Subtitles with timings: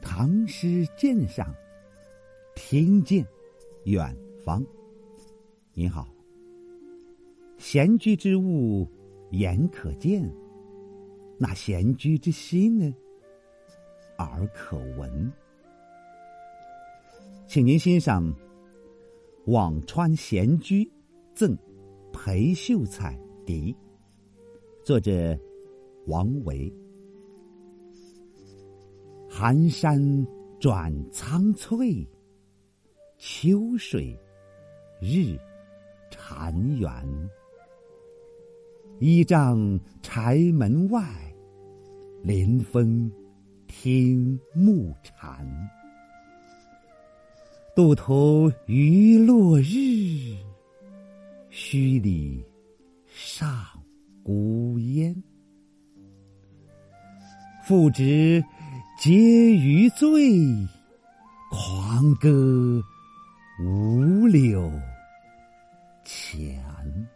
[0.00, 1.54] 唐诗鉴赏，
[2.54, 3.26] 听见
[3.84, 4.64] 远方。
[5.72, 6.08] 你好，
[7.58, 8.88] 闲居之物，
[9.30, 10.24] 眼可见；
[11.38, 12.94] 那闲居之心呢，
[14.18, 15.32] 耳可闻。
[17.46, 18.24] 请您欣赏
[19.46, 20.90] 《辋川闲居
[21.34, 21.56] 赠
[22.12, 23.72] 裴秀才笛》，
[24.84, 25.38] 作者
[26.06, 26.72] 王维。
[29.38, 30.00] 寒山
[30.58, 32.08] 转苍翠，
[33.18, 34.18] 秋水
[34.98, 35.38] 日
[36.10, 37.04] 潺湲。
[38.98, 41.04] 倚杖柴门外，
[42.22, 43.12] 临风
[43.66, 45.46] 听暮蝉。
[47.74, 50.34] 渡头余落日，
[51.50, 52.42] 墟里
[53.04, 53.54] 上
[54.22, 55.14] 孤烟。
[57.66, 58.42] 复值。
[58.98, 60.08] 皆余醉，
[61.50, 62.82] 狂歌
[63.60, 64.72] 五柳
[66.02, 66.64] 前。《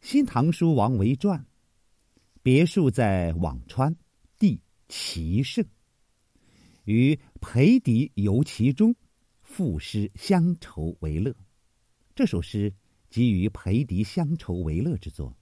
[0.00, 1.38] 新唐书·王维传》，
[2.42, 3.94] 别墅在辋川，
[4.36, 5.64] 地奇胜。
[6.82, 8.92] 与裴迪游其中，
[9.42, 11.32] 赋诗乡愁为乐。
[12.16, 12.74] 这首诗
[13.08, 15.32] 即与裴迪乡愁为乐之作。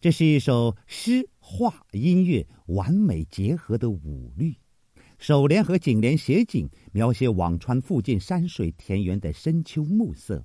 [0.00, 4.54] 这是一首诗、画、音乐完美结合的舞律，
[5.18, 10.44] 首联和颈联写景，描写辋川附近山水田园的深秋暮色；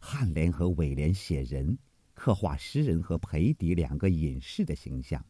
[0.00, 1.78] 颔联和尾联写人，
[2.14, 5.24] 刻画诗人和裴迪两个隐士的形象。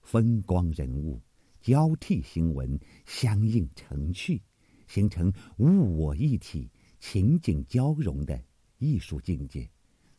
[0.00, 1.20] 风光人物
[1.60, 4.40] 交替行文，相映成趣，
[4.86, 8.40] 形成物我一体、情景交融的
[8.78, 9.68] 艺术境界。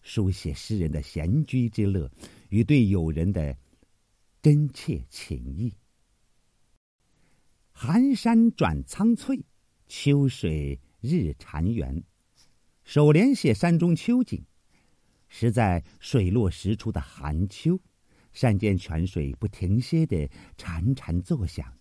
[0.05, 2.09] 书写诗人的闲居之乐
[2.49, 3.57] 与对友人的
[4.39, 5.73] 真切情谊。
[7.71, 9.43] 寒山转苍翠，
[9.87, 12.03] 秋水日潺湲。
[12.83, 14.45] 首联写山中秋景，
[15.27, 17.77] 实在水落石出的寒秋，
[18.31, 21.75] 山间泉水不停歇的潺潺作响，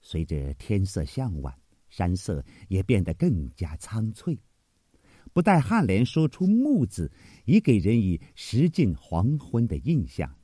[0.00, 1.56] 随着天色向晚，
[1.88, 4.36] 山色也变得更加苍翠。
[5.38, 7.12] 不待颔联说出“暮”字，
[7.44, 10.34] 已给人以时近黄昏的印象。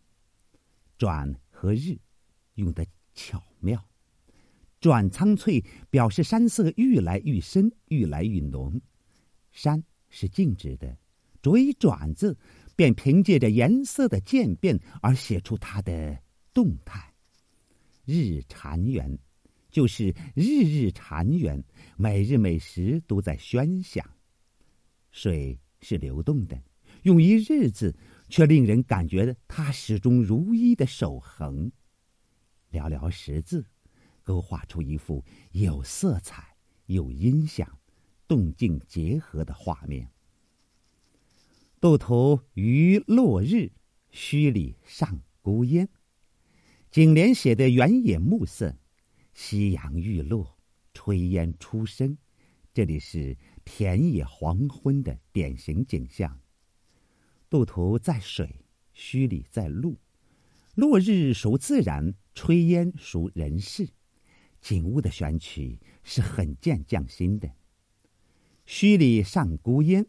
[0.96, 1.98] 转和日
[2.54, 3.84] 用的巧妙，
[4.78, 8.80] 转苍翠表示山色愈来愈深，愈来愈浓。
[9.50, 10.96] 山是静止的，
[11.42, 12.38] 着以转字，
[12.76, 16.16] 便凭借着颜色的渐变而写出它的
[16.52, 17.12] 动态。
[18.04, 19.18] 日潺湲，
[19.72, 21.60] 就是日日潺湲，
[21.96, 24.08] 每日每时都在喧响。
[25.14, 26.60] 水是流动的，
[27.04, 27.96] 用一日字，
[28.28, 31.70] 却令人感觉它始终如一的守恒。
[32.72, 33.64] 寥寥十字，
[34.24, 37.78] 勾画出一幅有色彩、有音响、
[38.26, 40.10] 动静结合的画面。
[41.80, 43.70] 渡头余落日，
[44.10, 45.88] 墟里上孤烟。
[46.90, 48.76] 颈联写的原野暮色，
[49.32, 50.58] 夕阳欲落，
[50.92, 52.18] 炊烟初生。
[52.72, 53.38] 这里是。
[53.64, 56.40] 田野黄昏的典型景象。
[57.48, 58.64] 渡头在水，
[58.94, 59.96] 墟里在路。
[60.74, 63.88] 落日属自然，炊烟属人事。
[64.60, 67.48] 景物的选取是很见匠心的。
[68.66, 70.06] 墟里上孤烟，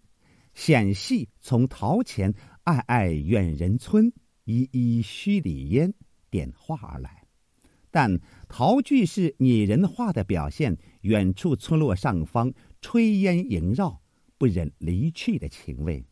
[0.53, 2.33] 显系从陶前
[2.63, 4.11] 爱爱远人村，
[4.45, 5.93] 一一墟里烟
[6.29, 7.27] 点化而来。
[7.91, 12.53] 但陶具是拟人化的表现，远处村落上方。
[12.85, 13.99] 炊烟萦绕，
[14.37, 16.05] 不忍离去的情味；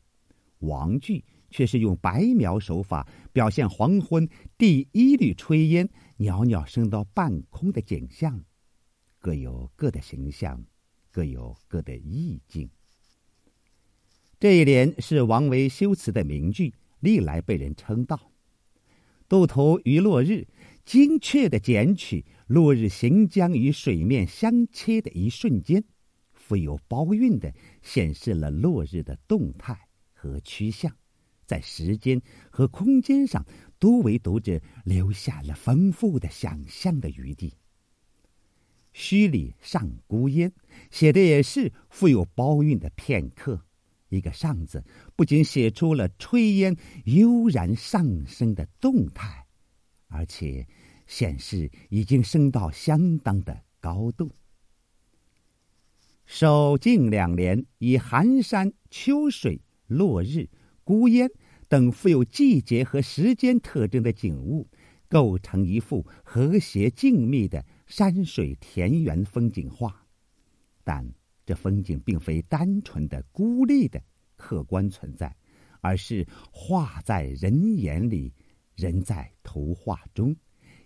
[0.57, 8.44] 王句却是用白描手法表现黄昏第一缕炊烟袅袅升到半空的景象，
[9.19, 10.66] 各有各的形象，
[11.11, 12.67] 各有各的意境。
[14.40, 18.31] 这一联是王维修辞的名句，历来被人称道。
[19.29, 20.47] 渡头余落日，
[20.84, 25.84] 精确的剪取落日行将与水面相切的一瞬间。
[26.53, 27.52] 富有包蕴的
[27.82, 29.76] 显示了落日的动态
[30.14, 30.96] 和趋向，
[31.47, 32.22] 在时间
[32.52, 33.44] 和空间上
[33.79, 37.55] 都为读者留下了丰富的想象的余地。
[38.94, 40.53] 墟里上孤烟，
[40.91, 43.66] 写的也是富有包蕴的片刻。
[44.09, 44.85] 一个“上”字，
[45.16, 49.47] 不仅写出了炊烟悠然上升的动态，
[50.06, 50.67] 而且
[51.08, 54.32] 显示已经升到相当的高度。
[56.25, 60.49] 首近两联以寒山、秋水、落日、
[60.84, 61.29] 孤烟
[61.67, 64.67] 等富有季节和时间特征的景物，
[65.09, 70.05] 构成一幅和谐静谧的山水田园风景画。
[70.84, 71.05] 但
[71.46, 74.02] 这风景并非单纯的、孤立的
[74.35, 75.35] 客观存在，
[75.81, 78.34] 而是画在人眼里，
[78.75, 80.35] 人在图画中，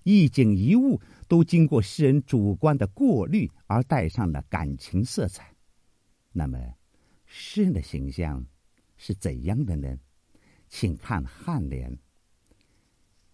[0.08, 5.54] 一景一物都经过诗人主观的过滤而带上了感情色彩。
[6.32, 6.76] 那么，
[7.26, 8.46] 诗人的形象
[8.96, 9.98] 是怎样的呢？
[10.70, 12.00] 请看颔联：“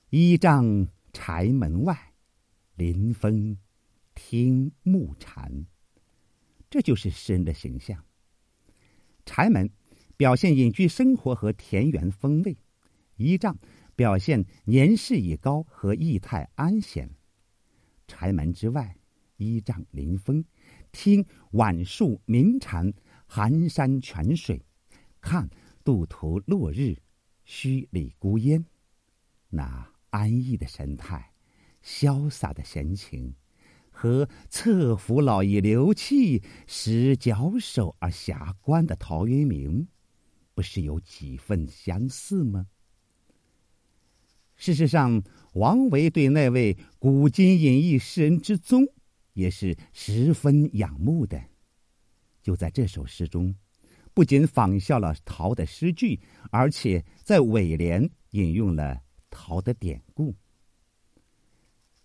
[0.09, 2.13] 依仗柴门外，
[2.73, 3.55] 临风
[4.15, 5.67] 听暮蝉。”
[6.71, 8.03] 这就是诗人的形象。
[9.27, 9.69] 柴门
[10.17, 12.57] 表现隐居生活和田园风味，
[13.17, 13.59] 依仗
[13.95, 17.09] 表现年事已高和意态安闲。
[18.07, 18.97] 柴门之外，
[19.37, 20.43] 依仗临风，
[20.91, 22.93] 听晚树鸣蝉，
[23.25, 24.65] 寒山泉水，
[25.21, 25.49] 看
[25.83, 26.97] 渡途落日，
[27.45, 28.65] 墟里孤烟，
[29.49, 31.33] 那安逸的神态，
[31.83, 33.35] 潇洒的神情。
[33.95, 39.87] 和侧福老矣流气，使脚手而遐观的陶渊明，
[40.55, 42.67] 不是有几分相似吗？
[44.55, 45.21] 事实上，
[45.53, 48.85] 王维对那位古今隐逸诗人之宗，
[49.33, 51.41] 也是十分仰慕的。
[52.41, 53.55] 就在这首诗中，
[54.13, 56.19] 不仅仿效了陶的诗句，
[56.51, 60.35] 而且在尾联引用了陶的典故。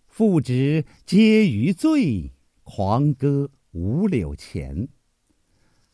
[0.07, 2.31] 父执皆余醉，
[2.63, 4.89] 狂歌五柳前。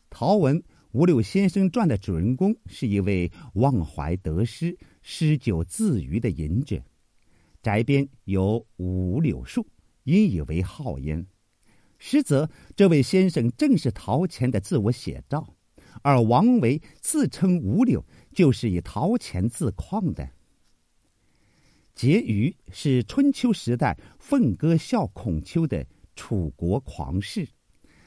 [0.08, 0.58] 陶文
[0.92, 4.76] 《五柳先生传》的主人公是一位忘怀得失、
[5.08, 6.82] 诗酒自娱的隐者，
[7.62, 9.64] 宅边有五柳树，
[10.02, 11.24] 因以为号焉。
[11.96, 15.54] 实则这位先生正是陶潜的自我写照，
[16.02, 18.04] 而王维自称五柳，
[18.34, 20.28] 就是以陶潜自况的。
[21.94, 25.86] 婕妤是春秋时代凤歌笑孔丘的
[26.16, 27.46] 楚国狂士，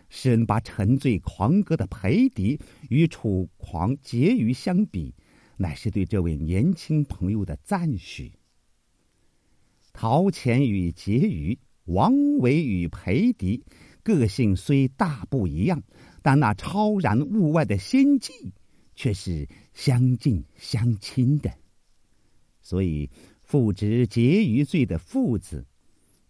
[0.09, 2.59] 诗人把沉醉狂歌的裴迪
[2.89, 5.15] 与楚狂婕妤相比，
[5.61, 8.31] 乃是对这位年轻朋友的赞许。
[9.91, 13.65] 陶潜与婕妤，王维与裴迪，
[14.01, 15.83] 个性虽大不一样，
[16.21, 18.33] 但那超然物外的心境
[18.95, 21.53] 却是相近相亲的，
[22.61, 23.09] 所以。
[23.41, 25.65] 父执婕妤罪的“父”字，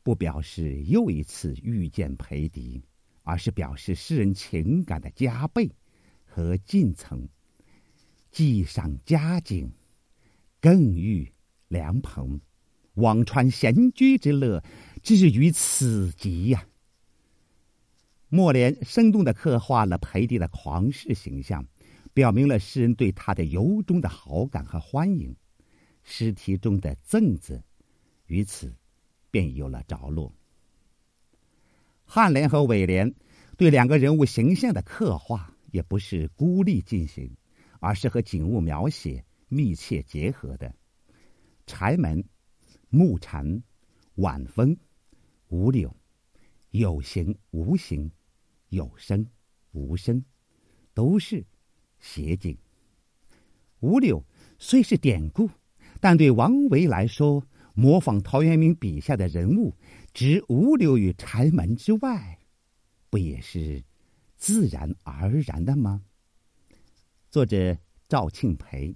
[0.03, 2.81] 不表示又一次遇见裴迪，
[3.23, 5.69] 而是表示诗人情感的加倍
[6.23, 7.27] 和进程。
[8.31, 9.71] 既赏佳景，
[10.61, 11.31] 更遇
[11.67, 12.39] 良朋，
[12.95, 14.63] 望穿闲居之乐，
[15.01, 16.65] 至于此极呀！
[18.29, 21.65] 末联生动的刻画了裴迪的狂士形象，
[22.13, 25.35] 表明了诗人对他的由衷的好感和欢迎。
[26.03, 27.63] 诗题中的“赠”字，
[28.27, 28.73] 于此
[29.31, 30.31] 便有了着落。
[32.07, 33.13] 颔联和尾联
[33.57, 37.31] 对两个人物形象的刻画，也不是孤立进行，
[37.79, 40.73] 而是和景物描写密切结合的。
[41.65, 42.23] 柴门、
[42.89, 43.61] 木蝉、
[44.15, 44.77] 晚风、
[45.47, 45.95] 五柳，
[46.71, 48.11] 有形无形，
[48.69, 49.25] 有声
[49.71, 50.23] 无声，
[50.93, 51.45] 都是
[51.99, 52.57] 写景。
[53.79, 54.23] 五柳
[54.57, 55.49] 虽是典故。
[56.01, 57.43] 但对王维来说，
[57.73, 59.75] 模仿陶渊明笔下的人物，
[60.13, 62.39] 置五柳于柴门之外，
[63.09, 63.83] 不也是
[64.37, 66.01] 自然而然的吗？
[67.29, 68.95] 作者赵庆培，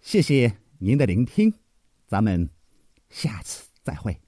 [0.00, 1.52] 谢谢您的聆听，
[2.06, 2.48] 咱们
[3.10, 4.27] 下次再会。